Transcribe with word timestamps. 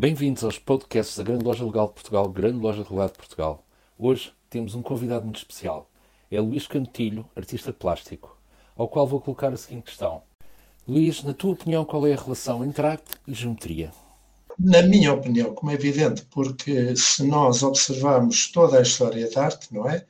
Bem-vindos 0.00 0.44
aos 0.44 0.60
podcasts 0.60 1.18
da 1.18 1.24
Grande 1.24 1.44
Loja 1.44 1.64
Legal 1.64 1.88
de 1.88 1.94
Portugal, 1.94 2.28
Grande 2.28 2.60
Loja 2.60 2.84
Regulada 2.84 3.10
de 3.10 3.18
Portugal. 3.18 3.66
Hoje 3.98 4.32
temos 4.48 4.76
um 4.76 4.80
convidado 4.80 5.24
muito 5.24 5.38
especial. 5.38 5.90
É 6.30 6.40
Luís 6.40 6.68
Cantilho, 6.68 7.28
artista 7.34 7.72
plástico, 7.72 8.38
ao 8.76 8.86
qual 8.86 9.08
vou 9.08 9.20
colocar 9.20 9.52
a 9.52 9.56
seguinte 9.56 9.86
questão. 9.86 10.22
Luís, 10.86 11.24
na 11.24 11.34
tua 11.34 11.54
opinião, 11.54 11.84
qual 11.84 12.06
é 12.06 12.12
a 12.12 12.16
relação 12.16 12.64
entre 12.64 12.86
arte 12.86 13.10
e 13.26 13.34
geometria? 13.34 13.90
Na 14.56 14.82
minha 14.82 15.12
opinião, 15.12 15.52
como 15.52 15.72
é 15.72 15.74
evidente, 15.74 16.24
porque 16.30 16.94
se 16.94 17.24
nós 17.24 17.64
observarmos 17.64 18.52
toda 18.52 18.78
a 18.78 18.82
história 18.82 19.28
da 19.28 19.46
arte, 19.46 19.74
não 19.74 19.90
é? 19.90 20.06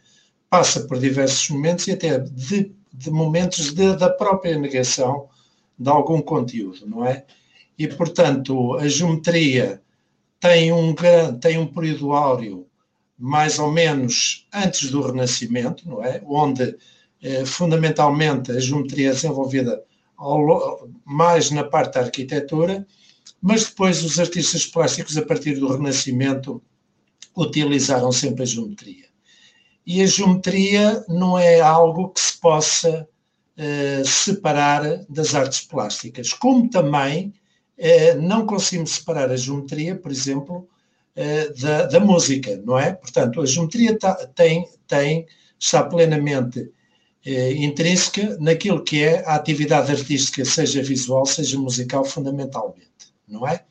Passa 0.50 0.80
por 0.80 0.98
diversos 0.98 1.48
momentos 1.48 1.86
e 1.88 1.92
até 1.92 2.18
de, 2.18 2.74
de 2.92 3.10
momentos 3.10 3.72
de, 3.72 3.96
da 3.96 4.10
própria 4.10 4.58
negação 4.58 5.30
de 5.78 5.88
algum 5.88 6.20
conteúdo, 6.20 6.86
não 6.86 7.06
é? 7.06 7.24
E, 7.78 7.86
portanto, 7.86 8.74
a 8.74 8.88
geometria 8.88 9.80
tem 10.40 10.72
um, 10.72 10.94
tem 11.40 11.58
um 11.58 11.66
período 11.66 12.12
áureo 12.12 12.66
mais 13.16 13.58
ou 13.58 13.70
menos 13.70 14.46
antes 14.52 14.90
do 14.90 15.00
Renascimento, 15.00 15.88
não 15.88 16.04
é? 16.04 16.22
Onde, 16.26 16.76
eh, 17.22 17.44
fundamentalmente, 17.44 18.52
a 18.52 18.60
geometria 18.60 19.10
é 19.10 19.12
desenvolvida 19.12 19.82
ao, 20.16 20.88
mais 21.04 21.50
na 21.50 21.64
parte 21.64 21.94
da 21.94 22.02
arquitetura, 22.02 22.86
mas 23.40 23.64
depois 23.64 24.04
os 24.04 24.18
artistas 24.18 24.66
plásticos, 24.66 25.16
a 25.16 25.24
partir 25.24 25.54
do 25.58 25.72
Renascimento, 25.72 26.62
utilizaram 27.36 28.12
sempre 28.12 28.42
a 28.42 28.46
geometria. 28.46 29.06
E 29.86 30.02
a 30.02 30.06
geometria 30.06 31.04
não 31.08 31.38
é 31.38 31.60
algo 31.60 32.10
que 32.10 32.20
se 32.20 32.38
possa 32.38 33.08
eh, 33.56 34.02
separar 34.04 35.04
das 35.08 35.34
artes 35.34 35.62
plásticas, 35.62 36.32
como 36.32 36.70
também 36.70 37.32
não 38.20 38.46
conseguimos 38.46 38.96
separar 38.96 39.30
a 39.30 39.36
geometria, 39.36 39.94
por 39.94 40.10
exemplo, 40.10 40.68
eh, 41.14 41.52
da, 41.60 41.86
da, 41.86 42.00
música, 42.00 42.60
não 42.64 42.78
é? 42.78 42.92
Portanto, 42.92 43.40
a 43.40 43.46
geometria 43.46 43.98
tá, 43.98 44.14
tem, 44.34 44.68
tem, 44.86 45.26
está 45.58 45.82
plenamente 45.82 46.70
intrínseca 47.56 48.38
naquilo 48.40 48.82
que 48.82 49.02
é 49.02 49.22
a 49.26 49.34
atividade 49.34 49.92
artística, 49.92 50.44
seja 50.44 50.82
visual, 50.82 51.26
seja 51.26 51.58
musical, 51.58 52.04
fundamentalmente, 52.04 53.12
não 53.26 53.46
é? 53.46 53.64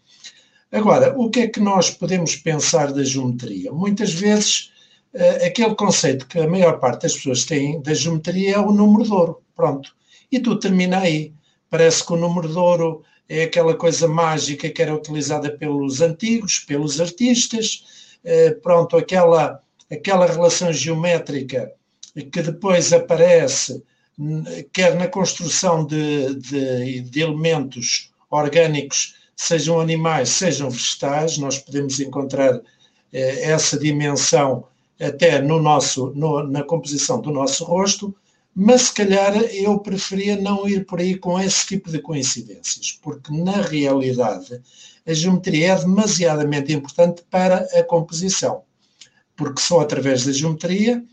Agora, 0.71 1.17
o 1.17 1.29
que 1.29 1.39
é 1.39 1.47
que 1.47 1.59
nós 1.59 1.89
podemos 1.89 2.35
pensar 2.35 2.91
da 2.91 3.03
geometria? 3.03 3.71
Muitas 3.71 4.13
vezes, 4.13 4.71
aquele 5.43 5.73
conceito 5.73 6.27
que 6.27 6.37
a 6.37 6.47
maior 6.47 6.79
parte 6.79 7.03
das 7.03 7.15
pessoas 7.15 7.45
tem 7.45 7.81
da 7.81 7.93
geometria 7.93 8.55
é 8.55 8.59
o 8.59 8.71
número 8.71 9.05
de 9.05 9.11
ouro. 9.11 9.41
Pronto. 9.55 9.95
E 10.31 10.39
tudo 10.39 10.59
termina 10.59 10.99
aí. 10.99 11.33
Parece 11.69 12.05
que 12.05 12.13
o 12.13 12.17
número 12.17 12.47
de 12.47 12.57
ouro 12.57 13.03
é 13.29 13.43
aquela 13.43 13.75
coisa 13.75 14.07
mágica 14.07 14.69
que 14.69 14.81
era 14.81 14.95
utilizada 14.95 15.51
pelos 15.51 16.01
antigos, 16.01 16.59
pelos 16.59 17.01
artistas, 17.01 17.83
eh, 18.23 18.51
pronto, 18.51 18.95
aquela, 18.97 19.61
aquela 19.91 20.25
relação 20.25 20.71
geométrica 20.71 21.71
que 22.31 22.41
depois 22.41 22.93
aparece, 22.93 23.83
quer 24.73 24.95
na 24.95 25.07
construção 25.07 25.85
de, 25.85 26.33
de, 26.35 27.01
de 27.01 27.21
elementos 27.21 28.11
orgânicos, 28.29 29.15
sejam 29.35 29.79
animais, 29.79 30.29
sejam 30.29 30.69
vegetais, 30.69 31.37
nós 31.37 31.59
podemos 31.59 31.99
encontrar 31.99 32.59
eh, 33.13 33.51
essa 33.51 33.77
dimensão 33.77 34.65
até 34.99 35.41
no 35.41 35.61
nosso, 35.61 36.11
no, 36.15 36.43
na 36.43 36.63
composição 36.63 37.21
do 37.21 37.31
nosso 37.31 37.63
rosto, 37.63 38.15
mas 38.59 38.87
se 38.87 38.93
calhar 38.93 39.37
eu 39.53 39.77
preferia 39.77 40.35
não 40.35 40.67
ir 40.67 40.83
por 40.83 40.99
aí 40.99 41.15
com 41.15 41.39
esse 41.39 41.63
tipo 41.67 41.91
de 41.91 41.99
coincidências, 41.99 42.91
porque 43.03 43.31
na 43.31 43.61
realidade 43.61 44.59
a 45.05 45.13
geometria 45.13 45.73
é 45.73 45.75
demasiadamente 45.75 46.73
importante 46.73 47.21
para 47.29 47.57
a 47.57 47.83
composição, 47.83 48.63
porque 49.35 49.61
só 49.61 49.81
através 49.81 50.25
da 50.25 50.31
geometria 50.31 51.03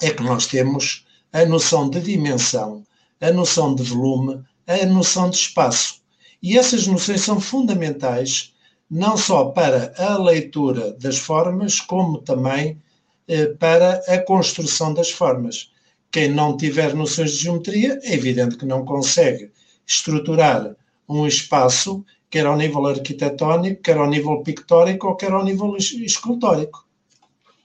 é 0.00 0.10
que 0.10 0.22
nós 0.22 0.46
temos 0.46 1.04
a 1.32 1.44
noção 1.44 1.90
de 1.90 2.00
dimensão, 2.00 2.84
a 3.20 3.32
noção 3.32 3.74
de 3.74 3.82
volume, 3.82 4.40
a 4.64 4.86
noção 4.86 5.28
de 5.30 5.36
espaço. 5.36 6.00
E 6.40 6.56
essas 6.56 6.86
noções 6.86 7.22
são 7.22 7.40
fundamentais 7.40 8.54
não 8.88 9.16
só 9.16 9.46
para 9.46 9.92
a 9.98 10.16
leitura 10.16 10.92
das 10.92 11.18
formas, 11.18 11.80
como 11.80 12.18
também 12.18 12.80
eh, 13.26 13.46
para 13.46 13.94
a 14.06 14.18
construção 14.18 14.94
das 14.94 15.10
formas 15.10 15.72
quem 16.10 16.28
não 16.28 16.56
tiver 16.56 16.94
noções 16.94 17.32
de 17.32 17.44
geometria, 17.44 17.98
é 18.02 18.14
evidente 18.14 18.56
que 18.56 18.64
não 18.64 18.84
consegue 18.84 19.50
estruturar 19.86 20.74
um 21.08 21.26
espaço, 21.26 22.04
quer 22.30 22.46
ao 22.46 22.56
nível 22.56 22.86
arquitetónico, 22.86 23.82
quer 23.82 23.96
ao 23.96 24.08
nível 24.08 24.42
pictórico 24.42 25.08
ou 25.08 25.16
quer 25.16 25.32
ao 25.32 25.44
nível 25.44 25.76
escultórico. 25.76 26.86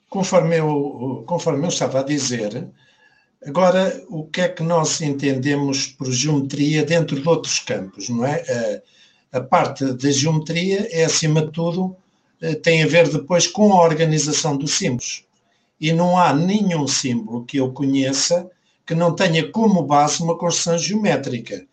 Conforme 0.09 0.57
eu, 0.59 1.23
conforme 1.25 1.65
eu 1.65 1.69
estava 1.69 1.99
a 1.99 2.03
dizer, 2.03 2.67
agora 3.45 4.03
o 4.09 4.25
que 4.25 4.41
é 4.41 4.49
que 4.49 4.63
nós 4.63 5.01
entendemos 5.01 5.87
por 5.87 6.11
geometria 6.11 6.85
dentro 6.85 7.19
de 7.19 7.27
outros 7.27 7.59
campos, 7.59 8.09
não 8.09 8.25
é? 8.25 8.81
A, 9.33 9.39
a 9.39 9.41
parte 9.41 9.85
da 9.93 10.11
geometria 10.11 10.87
é, 10.91 11.05
acima 11.05 11.41
de 11.41 11.51
tudo, 11.51 11.95
eh, 12.39 12.55
tem 12.55 12.83
a 12.83 12.87
ver 12.87 13.09
depois 13.09 13.47
com 13.47 13.73
a 13.73 13.83
organização 13.83 14.55
dos 14.55 14.73
símbolos 14.73 15.25
e 15.83 15.91
não 15.91 16.17
há 16.17 16.33
nenhum 16.33 16.87
símbolo 16.87 17.43
que 17.43 17.57
eu 17.57 17.73
conheça 17.73 18.49
que 18.85 18.95
não 18.95 19.13
tenha 19.13 19.51
como 19.51 19.83
base 19.83 20.23
uma 20.23 20.37
construção 20.37 20.77
geométrica. 20.77 21.67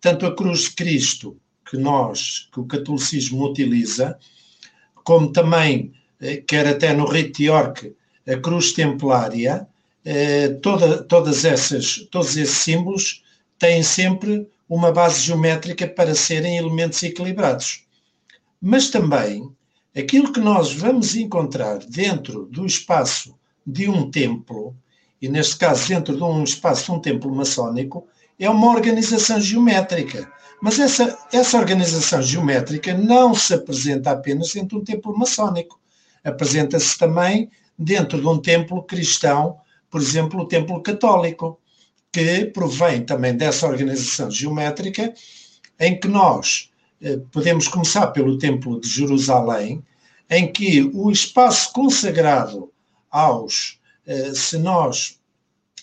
Tanto 0.00 0.24
a 0.24 0.36
cruz 0.36 0.66
de 0.66 0.70
Cristo, 0.76 1.36
que 1.68 1.76
nós, 1.76 2.48
que 2.52 2.60
o 2.60 2.64
catolicismo 2.64 3.44
utiliza, 3.44 4.16
como 5.02 5.32
também, 5.32 5.92
eh, 6.20 6.36
quer 6.36 6.64
até 6.68 6.92
no 6.92 7.06
rito 7.06 7.38
de 7.38 7.46
York, 7.46 7.92
a 8.24 8.36
cruz 8.36 8.72
templária, 8.72 9.66
eh, 10.04 10.50
toda, 10.62 11.02
todas 11.02 11.44
essas, 11.44 12.06
todos 12.08 12.36
esses 12.36 12.58
símbolos 12.58 13.24
têm 13.58 13.82
sempre 13.82 14.48
uma 14.68 14.92
base 14.92 15.22
geométrica 15.22 15.88
para 15.88 16.14
serem 16.14 16.56
elementos 16.56 17.02
equilibrados. 17.02 17.82
Mas 18.62 18.90
também 18.90 19.50
aquilo 19.92 20.32
que 20.32 20.38
nós 20.38 20.72
vamos 20.72 21.16
encontrar 21.16 21.78
dentro 21.78 22.46
do 22.46 22.64
espaço 22.64 23.34
de 23.66 23.88
um 23.88 24.10
templo, 24.10 24.76
e 25.20 25.28
neste 25.28 25.56
caso 25.56 25.88
dentro 25.88 26.16
de 26.16 26.22
um 26.22 26.44
espaço 26.44 26.84
de 26.86 26.92
um 26.92 27.00
templo 27.00 27.34
maçónico, 27.34 28.06
é 28.38 28.48
uma 28.48 28.70
organização 28.70 29.40
geométrica. 29.40 30.30
Mas 30.62 30.78
essa, 30.78 31.18
essa 31.32 31.58
organização 31.58 32.22
geométrica 32.22 32.94
não 32.94 33.34
se 33.34 33.54
apresenta 33.54 34.12
apenas 34.12 34.52
dentro 34.52 34.76
de 34.76 34.82
um 34.82 34.84
templo 34.84 35.18
maçónico. 35.18 35.80
Apresenta-se 36.24 36.96
também 36.98 37.50
dentro 37.78 38.20
de 38.20 38.26
um 38.26 38.38
templo 38.38 38.82
cristão, 38.82 39.58
por 39.90 40.00
exemplo, 40.00 40.40
o 40.40 40.48
templo 40.48 40.80
católico, 40.82 41.60
que 42.12 42.46
provém 42.46 43.04
também 43.04 43.36
dessa 43.36 43.66
organização 43.66 44.30
geométrica, 44.30 45.12
em 45.78 45.98
que 45.98 46.08
nós 46.08 46.70
eh, 47.02 47.18
podemos 47.30 47.68
começar 47.68 48.06
pelo 48.08 48.38
templo 48.38 48.80
de 48.80 48.88
Jerusalém, 48.88 49.82
em 50.30 50.50
que 50.50 50.90
o 50.94 51.10
espaço 51.10 51.72
consagrado 51.72 52.72
aos, 53.16 53.78
eh, 54.06 54.34
se 54.34 54.58
nós, 54.58 55.18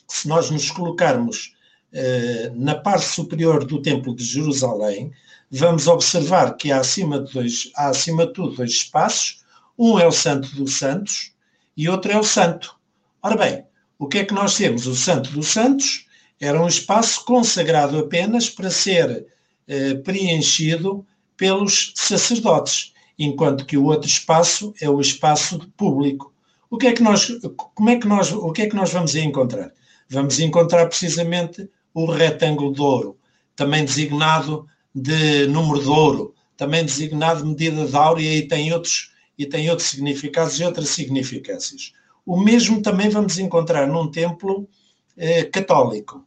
se 0.08 0.28
nós 0.28 0.52
nos 0.52 0.70
colocarmos 0.70 1.56
eh, 1.92 2.52
na 2.54 2.76
parte 2.76 3.06
superior 3.06 3.66
do 3.66 3.82
Templo 3.82 4.16
de 4.16 4.24
Jerusalém, 4.24 5.12
vamos 5.50 5.88
observar 5.88 6.56
que 6.56 6.72
há 6.72 6.80
acima 6.80 7.20
de, 7.20 7.34
dois, 7.34 7.72
há 7.76 7.90
acima 7.90 8.28
de 8.28 8.34
tudo 8.34 8.56
dois 8.56 8.72
espaços, 8.72 9.44
um 9.78 9.98
é 9.98 10.06
o 10.06 10.12
Santo 10.12 10.56
dos 10.56 10.78
Santos 10.78 11.32
e 11.76 11.90
outro 11.90 12.12
é 12.12 12.18
o 12.18 12.24
Santo. 12.24 12.76
Ora 13.22 13.36
bem, 13.36 13.66
o 13.98 14.08
que 14.08 14.20
é 14.20 14.26
que 14.26 14.34
nós 14.34 14.56
temos? 14.56 14.86
O 14.86 14.96
Santo 14.96 15.32
dos 15.32 15.48
Santos 15.48 16.06
era 16.40 16.62
um 16.62 16.68
espaço 16.68 17.26
consagrado 17.26 17.98
apenas 17.98 18.50
para 18.50 18.70
ser 18.70 19.26
eh, 19.68 19.96
preenchido 19.96 21.06
pelos 21.36 21.94
sacerdotes, 21.96 22.94
enquanto 23.18 23.66
que 23.66 23.78
o 23.78 23.86
outro 23.86 24.08
espaço 24.08 24.74
é 24.80 24.90
o 24.90 25.02
espaço 25.02 25.60
público. 25.76 26.33
O 26.74 26.78
que 26.80 26.88
é 26.88 26.94
que 26.94 27.04
nós, 27.04 27.32
como 27.76 27.92
é 27.92 28.00
que 28.00 28.08
nós, 28.08 28.32
o 28.32 28.52
que 28.52 28.64
é 28.64 28.68
que 28.68 28.76
nós 28.76 28.92
vamos 28.92 29.14
encontrar? 29.14 29.72
Vamos 30.10 30.40
encontrar 30.40 30.88
precisamente 30.88 31.70
o 31.94 32.08
retângulo 32.08 32.74
de 32.74 32.82
ouro, 32.82 33.16
também 33.56 33.86
designado 33.86 34.66
de 34.92 35.46
número 35.46 35.84
de 35.84 35.88
ouro, 35.88 36.34
também 36.58 36.84
designado 36.84 37.44
de 37.44 37.50
medida 37.50 37.86
de 37.86 37.96
áurea 37.96 38.34
e 38.36 38.48
tem 38.48 38.74
outros 38.74 39.12
e 39.38 39.46
tem 39.46 39.70
outros 39.70 39.88
significados 39.88 40.60
e 40.60 40.64
outras 40.64 40.90
significâncias. 40.90 41.94
O 42.26 42.40
mesmo 42.40 42.82
também 42.82 43.08
vamos 43.08 43.38
encontrar 43.38 43.86
num 43.86 44.10
templo 44.10 44.68
eh, 45.16 45.44
católico. 45.44 46.26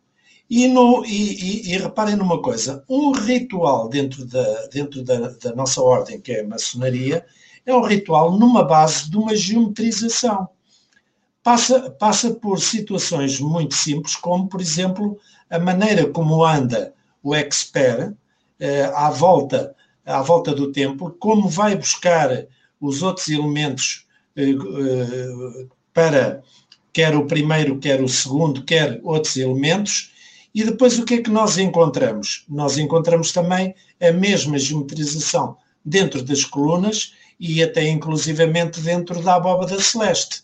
E, 0.49 0.69
no, 0.69 1.05
e, 1.05 1.11
e, 1.11 1.73
e, 1.73 1.77
reparem 1.77 2.15
numa 2.15 2.41
coisa: 2.41 2.85
um 2.89 3.11
ritual 3.11 3.89
dentro, 3.89 4.25
da, 4.25 4.67
dentro 4.69 5.03
da, 5.03 5.31
da 5.31 5.57
nossa 5.57 5.83
ordem, 5.83 6.21
que 6.21 6.31
é 6.31 6.43
a 6.43 6.47
maçonaria, 6.47 7.27
é 7.67 7.75
um 7.75 7.83
ritual 7.83 8.39
numa 8.39 8.65
base 8.65 9.11
de 9.11 9.17
uma 9.17 9.35
geometrização. 9.35 10.49
Passa, 11.43 11.91
passa 11.91 12.31
por 12.31 12.61
situações 12.61 13.39
muito 13.39 13.75
simples, 13.75 14.17
como, 14.17 14.49
por 14.49 14.61
exemplo, 14.61 15.19
a 15.51 15.59
maneira 15.59 16.09
como 16.09 16.45
anda 16.45 16.95
o 17.23 17.35
expert 17.35 18.15
eh, 18.59 18.91
à 18.95 19.11
volta 19.11 19.77
à 20.07 20.23
volta 20.23 20.55
do 20.55 20.71
templo, 20.71 21.17
como 21.19 21.49
vai 21.49 21.77
buscar 21.77 22.47
os 22.81 23.03
outros 23.03 23.29
elementos 23.29 24.07
para 25.93 26.43
quer 26.93 27.17
o 27.17 27.27
primeiro, 27.27 27.79
quer 27.79 28.01
o 28.01 28.09
segundo, 28.09 28.63
quer 28.63 29.01
outros 29.03 29.37
elementos, 29.37 30.13
e 30.55 30.65
depois 30.65 30.99
o 30.99 31.05
que 31.05 31.15
é 31.15 31.23
que 31.23 31.31
nós 31.31 31.59
encontramos? 31.59 32.45
Nós 32.49 32.79
encontramos 32.79 33.33
também 33.33 33.75
a 34.01 34.13
mesma 34.13 34.59
geometrização 34.59 35.57
dentro 35.85 36.23
das 36.23 36.45
colunas 36.45 37.13
e 37.39 37.63
até 37.63 37.87
inclusivamente 37.89 38.81
dentro 38.81 39.23
da 39.23 39.35
abóbada 39.35 39.81
celeste, 39.81 40.43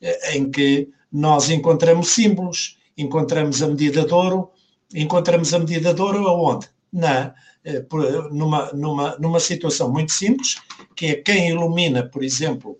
eh, 0.00 0.36
em 0.36 0.50
que 0.50 0.88
nós 1.10 1.48
encontramos 1.50 2.08
símbolos, 2.08 2.78
encontramos 2.96 3.62
a 3.62 3.68
medida 3.68 4.04
de 4.04 4.12
ouro, 4.12 4.50
encontramos 4.94 5.54
a 5.54 5.58
medida 5.58 5.94
de 5.94 6.02
ouro 6.02 6.26
aonde? 6.26 6.68
Na, 6.92 7.34
eh, 7.64 7.84
numa, 8.30 8.72
numa, 8.72 9.16
numa 9.18 9.40
situação 9.40 9.90
muito 9.90 10.12
simples, 10.12 10.56
que 10.96 11.06
é 11.06 11.14
quem 11.16 11.50
ilumina, 11.50 12.02
por 12.02 12.22
exemplo, 12.24 12.78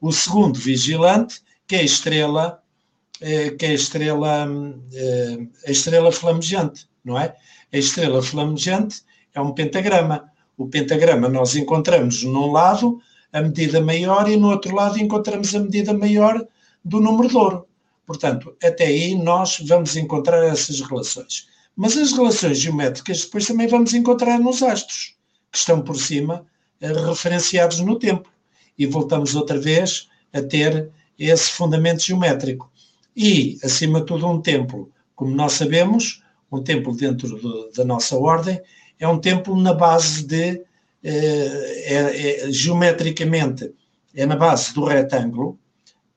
o 0.00 0.12
segundo 0.12 0.58
vigilante, 0.58 1.40
que 1.66 1.76
é 1.76 1.80
a 1.80 1.84
estrela, 1.84 2.62
eh, 3.20 3.50
que 3.50 3.66
é 3.66 3.70
a 3.70 3.74
estrela, 3.74 4.48
a 5.66 5.70
estrela 5.70 6.12
flamejante, 6.12 6.88
não 7.04 7.18
é? 7.18 7.34
A 7.72 7.76
estrela 7.76 8.22
flamejante 8.22 9.02
é 9.34 9.40
um 9.40 9.52
pentagrama. 9.52 10.30
O 10.58 10.66
pentagrama 10.66 11.28
nós 11.28 11.54
encontramos 11.54 12.24
num 12.24 12.50
lado 12.50 13.00
a 13.32 13.40
medida 13.40 13.80
maior 13.80 14.28
e 14.28 14.36
no 14.36 14.50
outro 14.50 14.74
lado 14.74 14.98
encontramos 14.98 15.54
a 15.54 15.60
medida 15.60 15.94
maior 15.94 16.44
do 16.84 17.00
número 17.00 17.28
de 17.28 17.36
ouro. 17.36 17.66
Portanto, 18.04 18.56
até 18.62 18.86
aí 18.86 19.14
nós 19.14 19.60
vamos 19.64 19.96
encontrar 19.96 20.44
essas 20.44 20.80
relações. 20.80 21.46
Mas 21.76 21.96
as 21.96 22.12
relações 22.12 22.58
geométricas 22.58 23.24
depois 23.24 23.46
também 23.46 23.68
vamos 23.68 23.94
encontrar 23.94 24.40
nos 24.40 24.60
astros, 24.62 25.14
que 25.52 25.58
estão 25.58 25.80
por 25.80 25.96
cima 25.96 26.44
eh, 26.80 26.92
referenciados 26.92 27.78
no 27.78 27.96
tempo. 27.96 28.28
E 28.76 28.84
voltamos 28.84 29.36
outra 29.36 29.60
vez 29.60 30.08
a 30.32 30.42
ter 30.42 30.90
esse 31.16 31.52
fundamento 31.52 32.02
geométrico. 32.02 32.68
E, 33.14 33.58
acima 33.62 34.00
de 34.00 34.06
tudo, 34.06 34.26
um 34.26 34.40
templo, 34.40 34.90
como 35.14 35.34
nós 35.34 35.52
sabemos, 35.52 36.22
um 36.50 36.62
templo 36.62 36.96
dentro 36.96 37.38
de, 37.38 37.76
da 37.76 37.84
nossa 37.84 38.16
ordem, 38.16 38.60
é 38.98 39.06
um 39.06 39.18
templo 39.18 39.60
na 39.60 39.72
base 39.72 40.24
de, 40.24 40.62
eh, 41.02 41.84
é, 41.86 42.46
é, 42.46 42.52
geometricamente, 42.52 43.72
é 44.14 44.26
na 44.26 44.36
base 44.36 44.74
do 44.74 44.84
retângulo, 44.84 45.58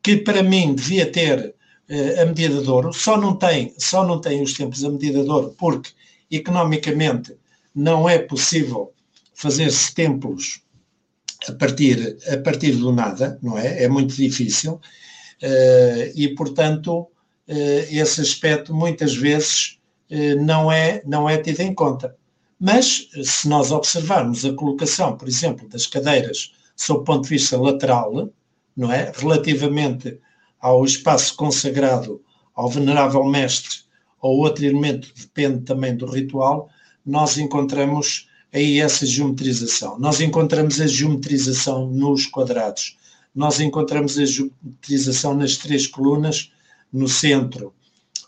que 0.02 0.18
para 0.18 0.42
mim 0.42 0.74
devia 0.74 1.12
ter 1.12 1.54
eh, 1.88 2.22
a 2.22 2.26
medida 2.26 2.62
de 2.62 2.70
ouro, 2.70 2.94
só 2.94 3.18
não 3.18 3.36
tem, 3.36 3.74
só 3.78 4.06
não 4.06 4.20
tem 4.20 4.42
os 4.42 4.54
templos 4.54 4.84
a 4.84 4.90
medida 4.90 5.24
de 5.24 5.30
ouro, 5.30 5.56
porque 5.58 5.92
economicamente 6.32 7.36
não 7.76 8.08
é 8.10 8.18
possível 8.18 8.94
fazer-se 9.34 9.94
templos 9.94 10.62
a 11.48 11.54
partir, 11.54 12.18
a 12.32 12.38
partir 12.38 12.74
do 12.74 12.92
nada, 12.92 13.40
não 13.42 13.58
é? 13.58 13.84
É 13.84 13.88
muito 13.88 14.16
difícil. 14.16 14.74
Uh, 15.42 16.12
e, 16.16 16.36
portanto, 16.36 17.00
uh, 17.02 17.86
esse 17.90 18.22
aspecto 18.22 18.74
muitas 18.74 19.16
vezes 19.16 19.80
uh, 20.12 20.40
não, 20.40 20.72
é, 20.72 21.02
não 21.06 21.28
é 21.28 21.38
tido 21.38 21.62
em 21.62 21.74
conta. 21.74 22.16
Mas, 22.64 23.10
se 23.24 23.50
nós 23.50 23.72
observarmos 23.72 24.46
a 24.46 24.54
colocação, 24.54 25.18
por 25.18 25.28
exemplo, 25.28 25.68
das 25.68 25.88
cadeiras 25.88 26.52
sob 26.76 27.00
o 27.00 27.04
ponto 27.04 27.24
de 27.24 27.30
vista 27.30 27.60
lateral, 27.60 28.32
não 28.78 28.92
é? 28.94 29.12
Relativamente 29.16 30.20
ao 30.60 30.86
espaço 30.86 31.36
consagrado 31.36 32.22
ao 32.54 32.70
venerável 32.70 33.24
mestre 33.24 33.80
ou 34.22 34.38
outro 34.38 34.64
elemento, 34.64 35.12
depende 35.18 35.64
também 35.64 35.98
do 35.98 36.06
ritual, 36.06 36.70
nós 37.04 37.40
encontramos 37.40 38.30
aí 38.54 38.80
essa 38.80 39.08
geometrização. 39.08 39.98
Nós 39.98 40.22
encontramos 40.22 40.80
a 40.80 40.86
geometrização 40.86 41.88
nos 41.88 42.28
quadrados, 42.28 42.96
nós 43.34 43.60
encontramos 43.60 44.20
a 44.20 44.26
geometrização 44.26 45.34
nas 45.34 45.58
três 45.58 45.88
colunas 45.88 46.52
no 46.94 47.08
centro, 47.08 47.74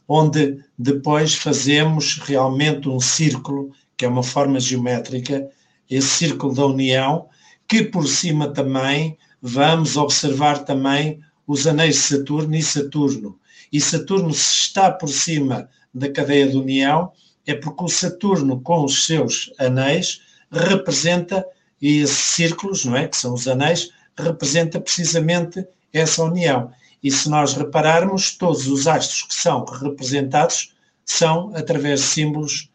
onde 0.07 0.59
depois 0.75 1.35
fazemos 1.35 2.17
realmente 2.23 2.89
um 2.89 2.99
círculo 2.99 3.71
que 3.97 4.05
é 4.05 4.07
uma 4.07 4.23
forma 4.23 4.59
geométrica, 4.59 5.49
esse 5.89 6.07
círculo 6.07 6.53
da 6.53 6.65
união, 6.65 7.27
que 7.67 7.83
por 7.83 8.07
cima 8.07 8.53
também 8.53 9.17
vamos 9.41 9.97
observar 9.97 10.63
também 10.63 11.19
os 11.45 11.67
anéis 11.67 11.95
de 11.95 12.01
Saturno 12.01 12.55
e 12.55 12.63
Saturno. 12.63 13.39
E 13.71 13.81
Saturno, 13.81 14.33
se 14.33 14.53
está 14.55 14.91
por 14.91 15.09
cima 15.09 15.69
da 15.93 16.09
cadeia 16.09 16.47
de 16.47 16.57
união, 16.57 17.11
é 17.45 17.53
porque 17.53 17.83
o 17.83 17.89
Saturno, 17.89 18.61
com 18.61 18.85
os 18.85 19.05
seus 19.05 19.51
anéis, 19.59 20.21
representa, 20.51 21.45
e 21.81 21.99
esses 21.99 22.17
círculos, 22.17 22.85
não 22.85 22.95
é? 22.95 23.07
Que 23.07 23.17
são 23.17 23.33
os 23.33 23.47
anéis, 23.47 23.89
representa 24.17 24.79
precisamente 24.79 25.65
essa 25.91 26.23
união. 26.23 26.71
E 27.03 27.11
se 27.11 27.29
nós 27.29 27.53
repararmos, 27.53 28.37
todos 28.37 28.67
os 28.67 28.87
astros 28.87 29.23
que 29.23 29.35
são 29.35 29.65
representados 29.65 30.73
são 31.05 31.51
através 31.53 31.99
de 31.99 32.05
símbolos 32.07 32.69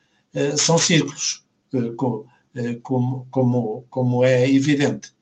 são 0.56 0.78
círculos, 0.78 1.44
eh, 1.74 1.92
eh, 2.54 2.74
como, 2.82 3.26
como, 3.30 3.86
como 3.90 4.24
é 4.24 4.48
evidente. 4.50 5.12